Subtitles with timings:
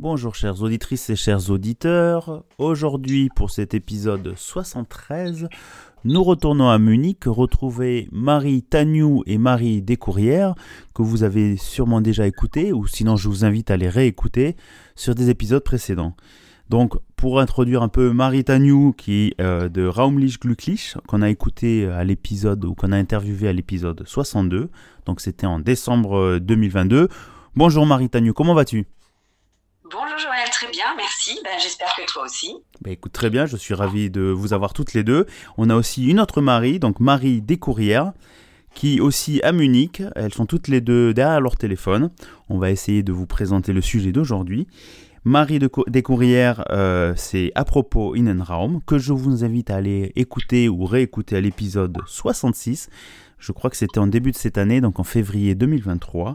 [0.00, 2.44] Bonjour chères auditrices et chers auditeurs.
[2.58, 5.48] Aujourd'hui pour cet épisode 73,
[6.04, 10.54] nous retournons à Munich retrouver Marie Tagnou et Marie Descourrières
[10.94, 14.54] que vous avez sûrement déjà écouté ou sinon je vous invite à les réécouter
[14.94, 16.14] sur des épisodes précédents.
[16.68, 21.28] Donc pour introduire un peu Marie Tagnou qui est euh, de Raumlich Glücklich qu'on a
[21.28, 24.70] écouté à l'épisode ou qu'on a interviewé à l'épisode 62.
[25.06, 26.96] Donc c'était en décembre 2022.
[26.96, 27.08] Euh,
[27.56, 28.86] Bonjour Marie Tagnou, comment vas-tu?
[29.90, 31.38] Bonjour Joël, très bien, merci.
[31.44, 32.54] Ben, J'espère que toi aussi.
[32.82, 35.26] Ben, écoute, très bien, je suis ravi de vous avoir toutes les deux.
[35.56, 38.12] On a aussi une autre Marie, donc Marie Descourrières,
[38.74, 40.02] qui aussi à Munich.
[40.14, 42.10] Elles sont toutes les deux derrière leur téléphone.
[42.50, 44.66] On va essayer de vous présenter le sujet d'aujourd'hui.
[45.24, 50.84] Marie Descourrières, euh, c'est à propos Innenraum, que je vous invite à aller écouter ou
[50.84, 52.90] réécouter à l'épisode 66.
[53.38, 56.34] Je crois que c'était en début de cette année, donc en février 2023.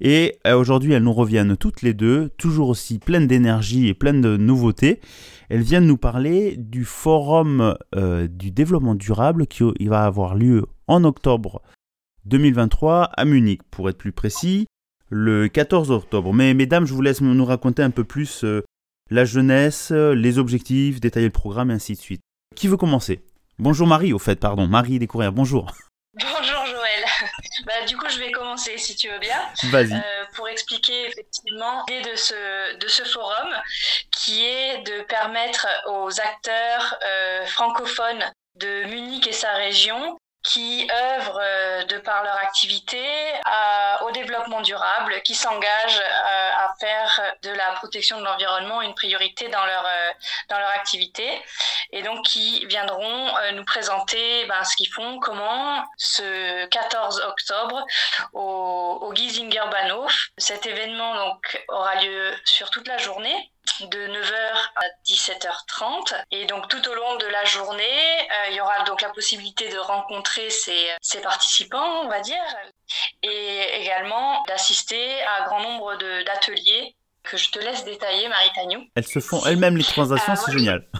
[0.00, 4.20] Et euh, aujourd'hui, elles nous reviennent toutes les deux, toujours aussi pleines d'énergie et pleines
[4.20, 5.00] de nouveautés.
[5.48, 11.04] Elles viennent nous parler du forum euh, du développement durable qui va avoir lieu en
[11.04, 11.62] octobre
[12.26, 14.66] 2023 à Munich, pour être plus précis,
[15.10, 16.32] le 14 octobre.
[16.32, 18.62] Mais mesdames, je vous laisse nous raconter un peu plus euh,
[19.10, 22.22] la jeunesse, les objectifs, détailler le programme et ainsi de suite.
[22.54, 23.20] Qui veut commencer?
[23.58, 25.72] Bonjour Marie, au fait, pardon, Marie Découvrir, bonjour.
[26.16, 27.04] Bonjour Joël.
[27.66, 29.40] Bah, du coup, je vais commencer si tu veux bien.
[29.72, 33.48] Euh, pour expliquer effectivement l'idée de ce, de ce forum
[34.10, 38.24] qui est de permettre aux acteurs euh, francophones
[38.56, 43.02] de Munich et sa région qui œuvrent euh, de par leur activité
[44.02, 49.48] au développement durable, qui s'engagent euh, à faire de la protection de l'environnement une priorité
[49.48, 50.12] dans leur, euh,
[50.50, 51.42] dans leur activité,
[51.90, 57.86] et donc qui viendront nous présenter ben, ce qu'ils font, comment ce 14 octobre
[58.32, 60.28] au, au Giesinger Bahnhof.
[60.36, 66.14] Cet événement donc, aura lieu sur toute la journée de 9h à 17h30.
[66.30, 69.68] Et donc tout au long de la journée, euh, il y aura donc la possibilité
[69.68, 72.42] de rencontrer ces, ces participants, on va dire,
[73.22, 78.84] et également d'assister à un grand nombre d'ateliers que je te laisse détailler, Marie Tagnou.
[78.94, 80.86] Elles se font elles-mêmes les transactions, c'est génial.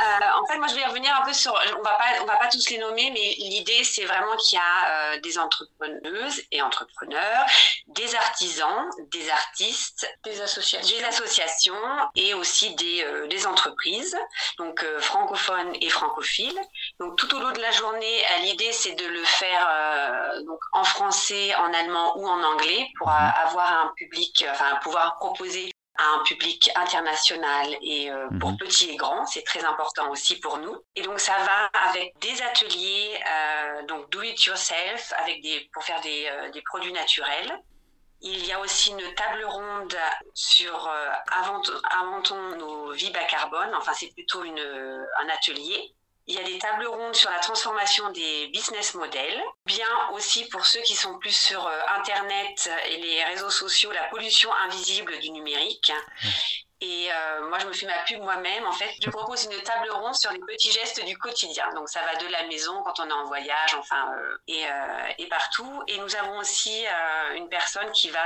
[0.00, 1.52] Euh, en fait, moi, je vais revenir un peu sur.
[1.78, 4.60] On va pas, on va pas tous les nommer, mais l'idée, c'est vraiment qu'il y
[4.60, 7.46] a euh, des entrepreneuses et entrepreneurs,
[7.88, 11.74] des artisans, des artistes, des associations, des associations
[12.16, 14.16] et aussi des, euh, des entreprises,
[14.58, 16.60] donc francophones et francophiles.
[16.98, 19.68] Donc, tout au long de la journée, l'idée, c'est de le faire
[20.44, 23.10] donc en français, en allemand ou en anglais pour.
[23.42, 28.56] Avoir un public, enfin, pouvoir proposer à un public international et euh, pour mhm.
[28.58, 30.76] petits et grands, c'est très important aussi pour nous.
[30.96, 35.84] Et donc ça va avec des ateliers, euh, donc do it yourself, avec des pour
[35.84, 37.52] faire des, euh, des, produits naturels.
[38.22, 39.96] Il y a aussi une table ronde
[40.32, 41.10] sur euh,
[41.92, 43.72] inventons nos vies bas carbone.
[43.76, 45.94] Enfin, c'est plutôt une, un atelier
[46.26, 50.64] il y a des tables rondes sur la transformation des business models, bien aussi pour
[50.64, 55.30] ceux qui sont plus sur euh, Internet et les réseaux sociaux, la pollution invisible du
[55.30, 55.92] numérique.
[56.80, 58.66] Et euh, moi, je me fais ma pub moi-même.
[58.66, 61.68] En fait, je propose une table ronde sur les petits gestes du quotidien.
[61.74, 64.64] Donc, ça va de la maison quand on est en voyage, enfin, euh, et,
[65.18, 65.82] et, partout.
[65.88, 66.84] Et nous avons aussi
[67.36, 68.24] une personne qui va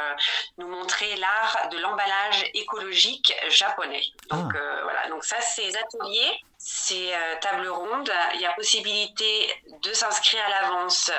[0.56, 4.02] nous montrer l'art de l'emballage écologique japonais.
[4.30, 4.80] Donc, ah.
[4.82, 5.08] voilà.
[5.08, 9.48] Donc, ça, c'est ateliers ces euh, tables rondes, il y a possibilité
[9.82, 11.10] de s'inscrire à l'avance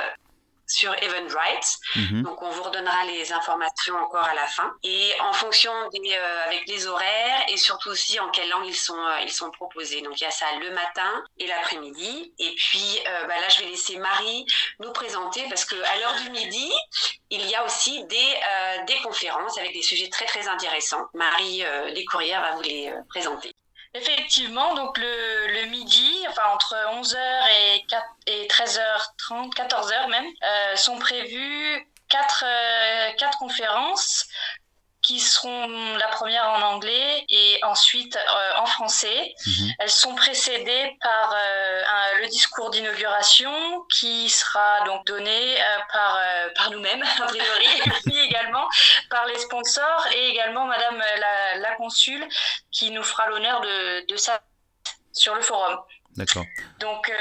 [0.69, 1.80] sur Eventbrite.
[1.95, 2.24] Mhm.
[2.24, 4.71] Donc, on vous redonnera les informations encore à la fin.
[4.83, 8.75] Et en fonction des, euh, avec les horaires et surtout aussi en quelle langue ils
[8.75, 10.01] sont, euh, ils sont proposés.
[10.01, 12.33] Donc, il y a ça le matin et l'après-midi.
[12.39, 14.45] Et puis, bah, là, je vais laisser Marie
[14.80, 16.71] nous présenter parce qu'à l'heure du midi,
[17.30, 18.36] il y a aussi des,
[18.88, 21.07] des conférences avec des sujets très, très intéressants.
[21.13, 21.63] Marie
[21.94, 23.54] Descourrières va vous les présenter.
[23.95, 27.18] Effectivement, donc le, le, midi, enfin entre 11h
[27.50, 27.86] et,
[28.27, 34.27] et 13h30, 14h même, euh, sont prévues quatre, euh, quatre conférences
[35.01, 39.34] qui seront la première en anglais et ensuite euh, en français.
[39.46, 39.72] Mhm.
[39.80, 41.81] Elles sont précédées par euh,
[42.22, 43.51] le discours d'inauguration
[43.94, 46.19] qui sera donc donné euh, par,
[46.56, 48.68] par nous-mêmes, a priori, et puis également
[49.10, 52.28] par les sponsors et également Madame la, la consul
[52.72, 54.42] qui nous fera l'honneur de, de ça
[55.13, 55.78] sur le forum.
[56.16, 56.45] D'accord.
[56.80, 57.12] Donc,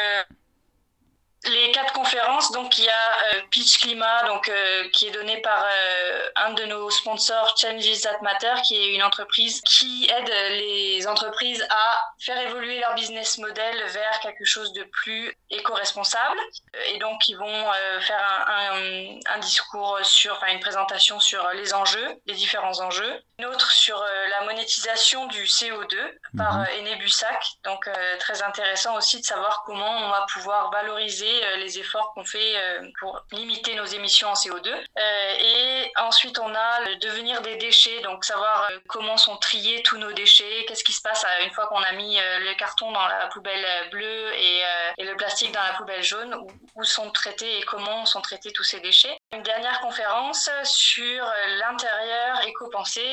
[1.49, 2.93] les quatre conférences, donc il y a
[3.35, 8.00] euh, Pitch Climat, donc euh, qui est donné par euh, un de nos sponsors, Changes
[8.03, 13.39] That Matter, qui est une entreprise qui aide les entreprises à faire évoluer leur business
[13.39, 16.39] model vers quelque chose de plus éco-responsable.
[16.87, 17.65] Et donc ils vont
[18.00, 23.23] faire un, un, discours sur, enfin une présentation sur les enjeux, les différents enjeux.
[23.39, 25.97] Une autre sur la monétisation du CO2
[26.37, 26.67] par mhm.
[26.81, 32.12] Enebusac, donc très intéressant aussi de savoir comment on va pouvoir valoriser euh, les efforts
[32.14, 34.69] qu'on fait euh, pour limiter nos émissions en CO2.
[34.69, 39.99] Euh, et ensuite, on a le devenir des déchets, donc savoir comment sont triés tous
[39.99, 43.26] nos déchets, qu'est-ce qui se passe une fois qu'on a mis le carton dans la
[43.29, 44.62] poubelle bleue et,
[44.99, 46.35] le plastique dans la poubelle jaune,
[46.75, 49.17] où, sont traités et comment sont traités tous ces déchets.
[49.32, 51.25] Une dernière conférence sur
[51.58, 53.05] l'intérieur éco-pensé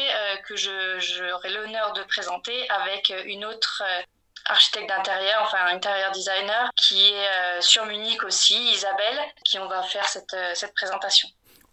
[0.46, 3.84] que j'aurai l'honneur de présenter avec une autre
[4.50, 9.82] architecte d'intérieur, enfin intérieur designer, qui est euh, sur Munich aussi, Isabelle, qui on va
[9.84, 11.28] faire cette, euh, cette présentation.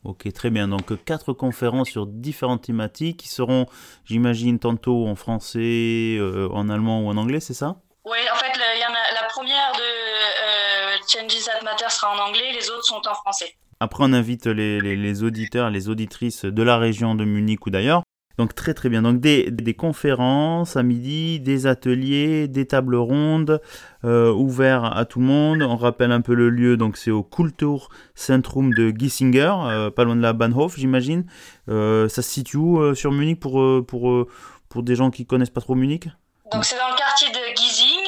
[0.04, 0.68] Ok, très bien.
[0.68, 3.66] Donc quatre conférences sur différentes thématiques qui seront,
[4.04, 7.76] j'imagine, tantôt en français, euh, en allemand ou en anglais, c'est ça?
[8.04, 12.52] Oui, en fait, y en a, la première de Changes That Matter sera en anglais,
[12.52, 13.54] les autres sont en français.
[13.78, 17.70] Après, on invite les, les, les auditeurs, les auditrices de la région de Munich ou
[17.70, 18.02] d'ailleurs
[18.38, 19.02] donc très très bien.
[19.02, 23.60] Donc des, conférences à midi, des ateliers, des tables rondes
[24.04, 25.62] euh, ouverts à tout le monde.
[25.62, 30.16] On rappelle un peu le lieu, donc c'est au Kulturzentrum de Gissinger, euh, pas loin
[30.16, 31.24] de la Bahnhof j'imagine.
[31.68, 34.26] Euh, ça se situe où sur Munich pour, pour,
[34.68, 36.08] pour des gens qui connaissent pas trop Munich?
[36.52, 38.04] Donc c'est dans le quartier de Giesing,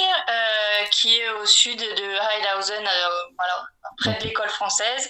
[0.91, 2.85] qui est au sud de Heidhausen,
[3.99, 5.09] près de l'école française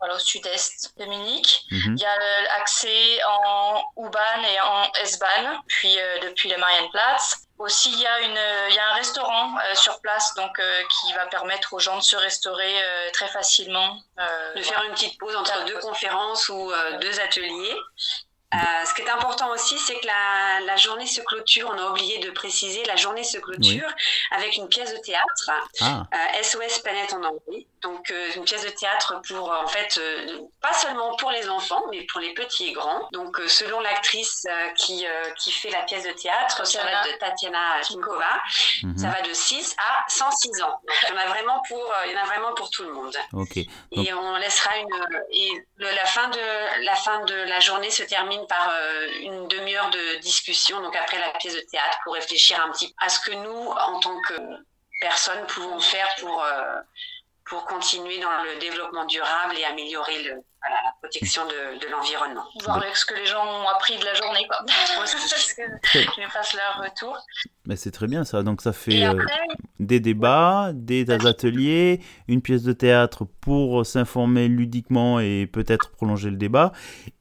[0.00, 1.62] voilà, au sud-est de Munich.
[1.70, 1.96] Mhm.
[1.96, 2.18] Il y a
[2.58, 7.46] l'accès en U-Bahn et en S-Bahn, puis euh, depuis le Marienplatz.
[7.58, 10.82] Aussi, il y a, une, il y a un restaurant euh, sur place donc, euh,
[10.88, 12.74] qui va permettre aux gens de se restaurer
[13.12, 13.98] très facilement.
[14.56, 17.76] de faire une petite pause entre deux conférences ou deux ateliers.
[18.52, 21.90] Euh, ce qui est important aussi, c'est que la, la, journée se clôture, on a
[21.90, 23.88] oublié de préciser, la journée se clôture
[24.32, 25.50] avec une pièce de théâtre,
[25.80, 26.02] ah.
[26.12, 27.68] euh, SOS Planète en anglais.
[27.80, 30.00] Donc euh, une pièce de théâtre pour, en fait,
[30.60, 33.08] pas seulement pour les enfants, mais pour les petits et grands.
[33.12, 35.06] Donc selon l'actrice qui,
[35.38, 38.42] qui fait la pièce de théâtre, ça va de Tatiana Chinkova,
[38.82, 38.98] mhm.
[38.98, 40.80] ça va de 6 à 106 ans.
[40.86, 42.92] Donc il y en a vraiment pour, il y en a vraiment pour tout le
[42.92, 43.16] monde.
[43.92, 44.88] Et on laissera une...
[45.30, 49.90] Et la, fin de, la fin de la journée se termine par euh, une demi-heure
[49.90, 53.20] de discussion, donc après la pièce de théâtre, pour réfléchir un petit peu à ce
[53.20, 54.34] que nous, en tant que
[55.00, 56.80] personnes, pouvons faire pour, euh,
[57.46, 62.44] pour continuer dans le développement durable et améliorer le, la protection de, de l'environnement.
[62.64, 64.58] Voir avec ce que les gens ont appris de la journée, quoi.
[64.96, 65.62] Parce que
[65.94, 67.16] je fasse leur retour.
[67.66, 68.42] Mais c'est très bien ça.
[68.42, 69.14] Donc ça fait euh,
[69.78, 76.36] des débats, des ateliers, une pièce de théâtre pour s'informer ludiquement et peut-être prolonger le
[76.36, 76.72] débat.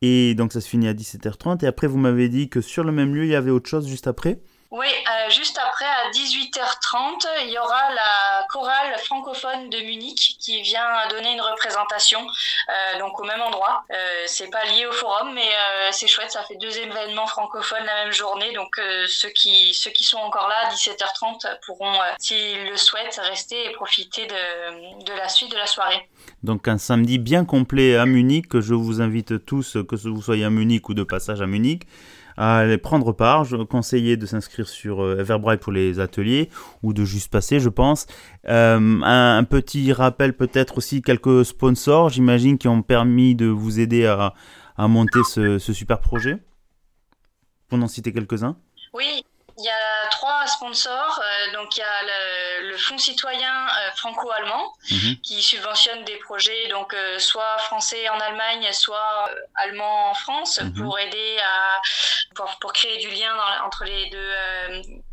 [0.01, 1.63] Et donc ça se finit à 17h30.
[1.63, 3.87] Et après, vous m'avez dit que sur le même lieu, il y avait autre chose
[3.87, 4.39] juste après?
[4.71, 10.61] Oui, euh, juste après, à 18h30, il y aura la chorale francophone de Munich qui
[10.61, 13.83] vient donner une représentation, euh, donc au même endroit.
[13.91, 13.95] Euh,
[14.27, 18.03] c'est pas lié au forum, mais euh, c'est chouette, ça fait deux événements francophones la
[18.03, 22.77] même journée, donc ceux, qui, ceux qui sont encore là à 17h30 pourront, s'ils le
[22.77, 26.07] souhaitent, rester et profiter de, de la suite de la soirée.
[26.43, 30.51] Donc un samedi bien complet à Munich, je vous invite tous, que vous soyez à
[30.51, 31.87] Munich ou de passage à Munich,
[32.39, 33.43] à prendre part.
[33.43, 36.49] Je conseillais de s'inscrire sur euh, Everbright pour les ateliers
[36.81, 38.07] ou de juste passer, je pense.
[38.47, 44.05] Euh, un, petit rappel peut-être aussi quelques sponsors, j'imagine, qui ont permis de vous aider
[44.05, 44.33] à,
[44.87, 46.37] monter ce, ce super projet.
[47.67, 48.55] Pour en citer quelques-uns?
[48.93, 49.23] Oui,
[49.59, 51.21] il y a trois sponsors.
[51.21, 52.03] Euh, donc, il y a
[52.61, 55.17] le, Fonds citoyen euh, franco-allemand mhm.
[55.21, 60.73] qui subventionne des projets, donc euh, soit français en Allemagne, soit allemand en France, mhm.
[60.75, 61.81] pour aider à
[62.35, 63.33] pour, créer du lien
[63.65, 64.31] entre les deux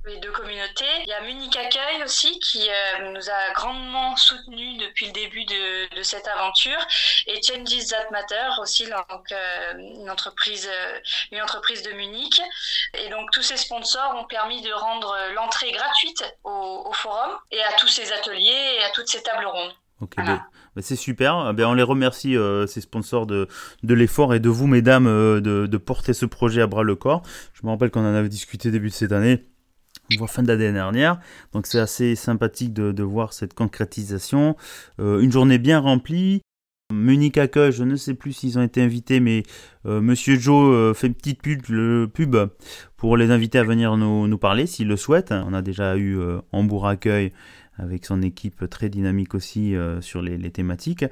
[0.04, 0.84] les deux communautés.
[1.00, 2.68] Il y a Munich Accueil aussi qui
[3.00, 6.78] nous a grandement soutenus depuis le début de, de cette aventure
[7.26, 9.34] et Changes That Matter aussi donc
[9.78, 10.70] une entreprise
[11.32, 12.40] une entreprise de Munich
[12.94, 17.72] et donc tous ces sponsors ont permis de rendre l'entrée gratuite au, forum et à
[17.72, 19.74] tous ces ateliers et à toutes ces tables rondes.
[20.02, 20.42] Ok, ben,
[20.74, 21.54] ben, c'est super.
[21.54, 23.48] Ben, on les remercie, euh, ces sponsors, de,
[23.82, 26.96] de l'effort et de vous, mesdames, euh, de, de, porter ce projet à bras le
[26.96, 27.22] corps.
[27.54, 29.46] Je me rappelle qu'on en avait discuté début de cette année,
[30.18, 31.18] voire fin d'année dernière.
[31.52, 34.54] Donc c'est assez sympathique de, de, voir cette concrétisation.
[35.00, 36.42] Euh, une journée bien remplie.
[36.92, 39.42] Munich Accueil, je ne sais plus s'ils ont été invités, mais
[39.84, 42.36] Monsieur Joe fait une petite pub, le pub
[42.96, 45.32] pour les inviter à venir nous, nous parler s'ils le souhaitent.
[45.32, 46.16] On a déjà eu
[46.52, 47.32] Hambourg Accueil
[47.78, 51.04] avec son équipe très dynamique aussi euh, sur les, les thématiques.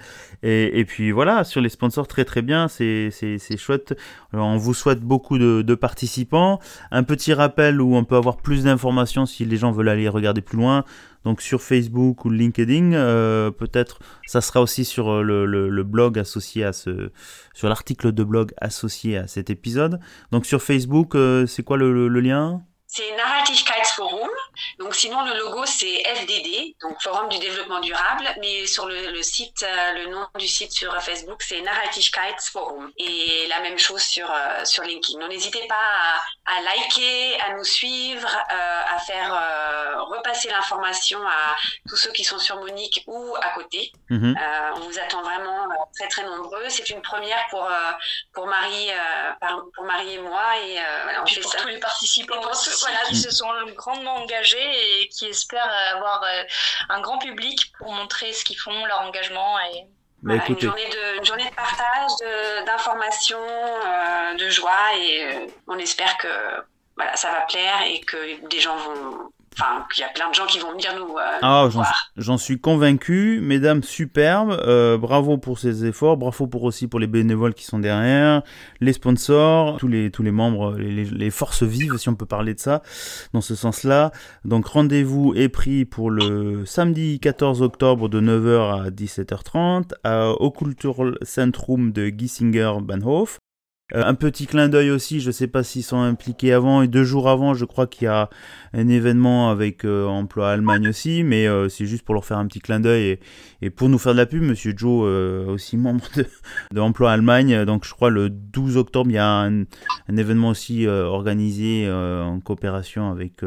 [0.43, 3.11] Et, et, puis voilà, sur les sponsors, très très bien, c'est
[3.57, 3.97] chouette.
[4.33, 6.61] Alors, on vous souhaite beaucoup de, de, participants.
[6.91, 10.41] Un petit rappel où on peut avoir plus d'informations si les gens veulent aller regarder
[10.41, 10.85] plus loin.
[11.25, 16.19] Donc sur Facebook ou LinkedIn, euh, peut-être ça sera aussi sur le, le, le, blog
[16.19, 17.11] associé à ce,
[17.55, 20.01] sur l'article de blog associé à cet épisode.
[20.33, 22.63] Donc sur Facebook, euh, c'est quoi le, le lien?
[22.95, 24.29] C'est Nachhaltigkeitsforum.
[24.79, 29.23] Donc sinon le logo c'est FDD, donc Forum du développement durable, mais sur le, le
[29.23, 32.93] site, euh, le nom du site sur Facebook c'est Nachhaltigkeitsforum.
[32.99, 35.19] Et la même chose sur euh, sur LinkedIn.
[35.21, 35.75] Donc n'hésitez pas
[36.47, 41.57] à, à, liker, à nous suivre, euh, à faire euh, repasser l'information à
[41.89, 43.91] tous ceux qui sont sur Monique ou à côté.
[44.11, 44.35] Mm -hmm.
[44.77, 45.61] on vous attend vraiment
[45.97, 46.67] très très nombreux.
[46.69, 47.65] C'est une première pour
[48.35, 48.89] pour Marie
[49.75, 50.73] pour Marie et moi et
[51.05, 51.59] voilà, on fait pour ça.
[51.61, 52.41] tous les participants
[52.85, 56.43] voilà, qui se sont grandement engagés et qui espèrent avoir euh,
[56.89, 59.59] un grand public pour montrer ce qu'ils font, leur engagement.
[59.61, 59.85] Et...
[60.23, 65.79] Voilà, une, journée de, une journée de partage, d'information, euh, de joie et euh, on
[65.79, 66.29] espère que
[66.97, 70.35] voilà, ça va plaire et que des gens vont, Enfin, il y a plein de
[70.35, 71.17] gens qui vont venir nous.
[71.17, 71.69] Euh, ah,
[72.17, 74.61] j'en suis convaincu, mesdames, superbes.
[74.67, 78.43] Euh, bravo pour ces efforts, bravo pour aussi pour les bénévoles qui sont derrière,
[78.81, 82.55] les sponsors, tous les tous les membres, les, les forces vives, si on peut parler
[82.55, 82.83] de ça,
[83.33, 84.11] dans ce sens-là.
[84.45, 90.51] Donc rendez-vous est pris pour le samedi 14 octobre de 9h à 17h30 à, au
[90.51, 93.39] Cultural Centrum de Gissinger-Bahnhof.
[93.93, 96.89] Euh, un petit clin d'œil aussi, je ne sais pas s'ils sont impliqués avant et
[96.89, 98.31] deux jours avant, je crois qu'il y a
[98.73, 102.47] un événement avec euh, Emploi Allemagne aussi, mais euh, c'est juste pour leur faire un
[102.47, 103.19] petit clin d'œil
[103.61, 104.43] et, pour nous faire de la pub.
[104.43, 105.07] Monsieur Joe,
[105.49, 106.05] aussi membre
[106.73, 109.65] de, Emploi Allemagne, donc je crois le 12 octobre, il y a un,
[110.09, 113.43] événement aussi organisé en coopération avec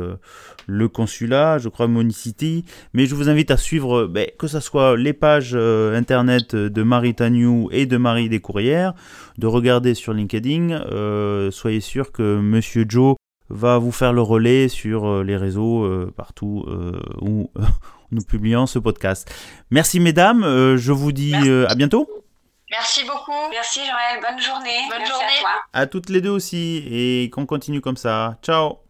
[0.65, 4.97] le consulat, je crois Monicity, mais je vous invite à suivre, ben, que ce soit
[4.97, 7.15] les pages internet de Marie
[7.71, 8.93] et de Marie Descourrières,
[9.37, 10.27] de regarder sur LinkedIn.
[10.41, 13.15] Euh, soyez sûr que Monsieur Joe
[13.49, 17.49] va vous faire le relais sur euh, les réseaux euh, partout euh, où
[18.11, 19.31] nous publions ce podcast.
[19.71, 22.09] Merci mesdames, euh, je vous dis à bientôt.
[22.69, 23.31] Merci beaucoup.
[23.51, 24.69] Merci Joël, bonne journée.
[24.89, 25.25] Bonne Merci journée.
[25.39, 25.49] À, toi.
[25.73, 28.37] à toutes les deux aussi et qu'on continue comme ça.
[28.41, 28.86] Ciao.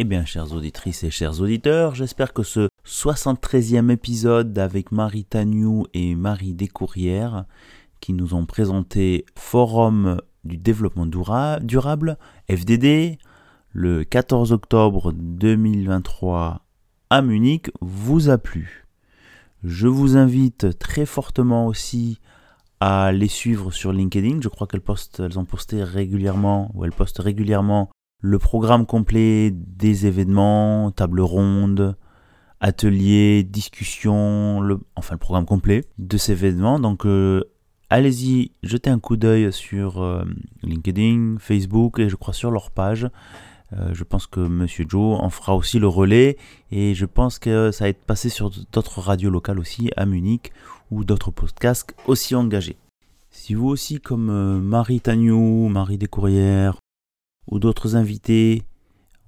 [0.00, 5.86] Eh bien, chères auditrices et chers auditeurs, j'espère que ce 73e épisode avec Marie Tagnou
[5.92, 7.46] et Marie Descourrières,
[7.98, 12.16] qui nous ont présenté Forum du développement durable,
[12.48, 13.18] FDD,
[13.72, 16.64] le 14 octobre 2023
[17.10, 18.86] à Munich, vous a plu.
[19.64, 22.20] Je vous invite très fortement aussi
[22.78, 24.42] à les suivre sur LinkedIn.
[24.42, 29.52] Je crois qu'elles postent, elles ont posté régulièrement, ou elles postent régulièrement le programme complet
[29.52, 31.96] des événements, table ronde,
[32.60, 34.60] ateliers, discussions,
[34.96, 36.80] enfin le programme complet de ces événements.
[36.80, 37.44] Donc euh,
[37.90, 40.24] allez-y, jetez un coup d'œil sur euh,
[40.62, 43.08] LinkedIn, Facebook et je crois sur leur page.
[43.74, 46.38] Euh, je pense que Monsieur Joe en fera aussi le relais
[46.72, 50.52] et je pense que ça va être passé sur d'autres radios locales aussi à Munich
[50.90, 52.76] ou d'autres podcasts aussi engagés.
[53.30, 56.78] Si vous aussi comme Marie Tagnou, Marie Descourrières
[57.48, 58.62] ou d'autres invités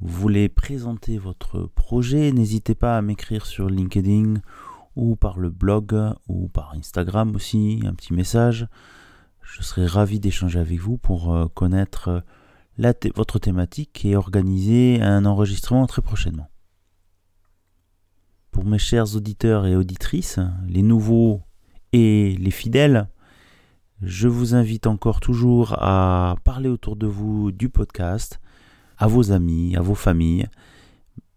[0.01, 4.41] voulez présenter votre projet, n'hésitez pas à m'écrire sur LinkedIn
[4.97, 5.95] ou par le blog
[6.29, 8.67] ou par Instagram aussi, un petit message.
[9.43, 12.25] Je serai ravi d'échanger avec vous pour connaître
[12.79, 16.49] la th votre thématique et organiser un enregistrement très prochainement.
[18.51, 21.43] Pour mes chers auditeurs et auditrices, les nouveaux
[21.93, 23.09] et les fidèles,
[24.03, 28.41] je vous invite encore toujours à parler autour de vous du podcast,
[28.99, 30.47] à vos amis, à vos familles.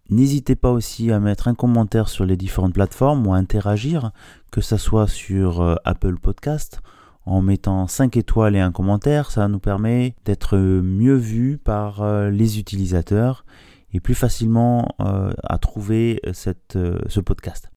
[0.09, 4.11] N'hésitez pas aussi à mettre un commentaire sur les différentes plateformes ou à interagir,
[4.51, 6.81] que ce soit sur Apple Podcast,
[7.25, 12.59] en mettant 5 étoiles et un commentaire, ça nous permet d'être mieux vu par les
[12.59, 13.45] utilisateurs
[13.93, 17.71] et plus facilement à trouver ce podcast.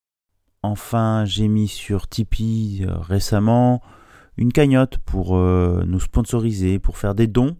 [0.62, 3.82] Enfin, j'ai mis sur Tipeee récemment
[4.36, 7.56] une cagnotte pour nous sponsoriser, pour faire des dons.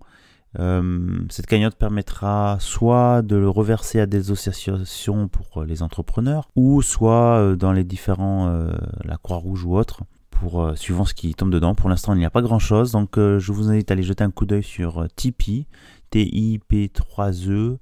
[0.54, 7.56] cette cagnotte permettra soit de le reverser à des associations pour les entrepreneurs, ou soit
[7.56, 8.68] dans les différents,
[9.04, 11.75] la Croix-Rouge ou autres, pour suivant ce qui tombe dedans.
[11.75, 14.30] Pour l'instant, il n'y a pas grand-chose, donc je vous invite à aller jeter un
[14.30, 15.66] coup d'œil sur Tipeee,
[16.11, 17.78] T-I-P-3-E,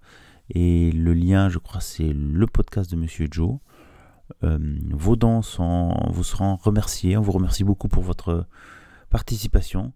[0.50, 3.58] et le lien, je crois, c'est le podcast de Monsieur Joe.
[4.42, 4.58] Euh,
[4.90, 7.16] vos dons vous seront remerciés.
[7.16, 8.46] On vous remercie beaucoup pour votre
[9.14, 9.92] participation.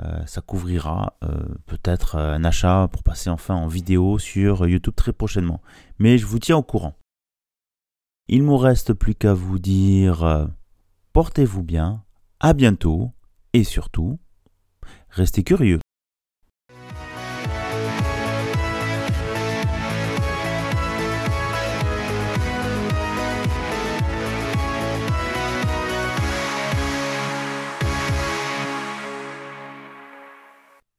[0.00, 1.28] Euh, ça couvrira euh,
[1.66, 5.62] peut-être un achat pour passer enfin en vidéo sur YouTube très prochainement.
[6.00, 6.96] Mais je vous tiens au courant.
[8.26, 10.48] Il ne me reste plus qu'à vous dire
[11.12, 12.02] portez-vous bien,
[12.40, 13.12] à bientôt
[13.52, 14.18] et surtout,
[15.10, 15.78] restez curieux.